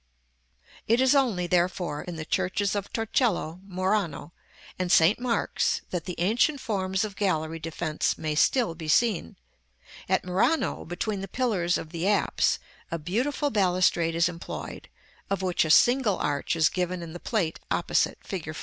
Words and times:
It 0.87 0.99
is 0.99 1.13
only, 1.13 1.45
therefore, 1.45 2.01
in 2.01 2.15
the 2.15 2.25
churches 2.25 2.73
of 2.73 2.91
Torcello, 2.91 3.61
Murano, 3.67 4.33
and 4.79 4.91
St. 4.91 5.19
Mark's, 5.19 5.81
that 5.91 6.05
the 6.05 6.19
ancient 6.19 6.59
forms 6.59 7.03
of 7.05 7.15
gallery 7.15 7.59
defence 7.59 8.17
may 8.17 8.33
still 8.33 8.73
be 8.73 8.87
seen. 8.87 9.35
At 10.09 10.25
Murano, 10.25 10.85
between 10.85 11.21
the 11.21 11.27
pillars 11.27 11.77
of 11.77 11.91
the 11.91 12.07
apse, 12.07 12.57
a 12.89 12.97
beautiful 12.97 13.51
balustrade 13.51 14.15
is 14.15 14.27
employed, 14.27 14.89
of 15.29 15.43
which 15.43 15.63
a 15.63 15.69
single 15.69 16.17
arch 16.17 16.55
is 16.55 16.67
given 16.69 17.03
in 17.03 17.13
the 17.13 17.19
Plate 17.19 17.59
opposite, 17.69 18.17
fig. 18.23 18.55